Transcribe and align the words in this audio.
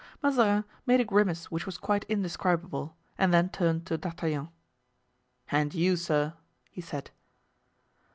Mazarin 0.23 0.63
made 0.87 0.99
a 0.99 1.03
grimace 1.05 1.51
which 1.51 1.67
was 1.67 1.77
quite 1.77 2.05
indescribable, 2.05 2.95
and 3.19 3.31
then 3.31 3.49
turned 3.49 3.85
to 3.85 3.99
D'Artagnan. 3.99 4.49
"And 5.51 5.75
you, 5.75 5.95
sir?" 5.95 6.33
he 6.71 6.81
said. 6.81 7.11